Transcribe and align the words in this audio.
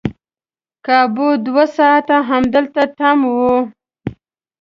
کابو 0.85 1.27
دوه 1.45 1.65
ساعته 1.77 2.17
همدلته 2.29 2.83
تم 2.97 3.19
وو. 3.33 3.55